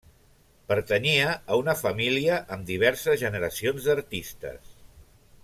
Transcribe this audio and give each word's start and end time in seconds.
Pertanyia 0.71 1.27
a 1.33 1.59
una 1.63 1.75
família 1.81 2.39
amb 2.57 2.67
diverses 2.71 3.23
generacions 3.27 3.91
d'artistes. 3.91 4.75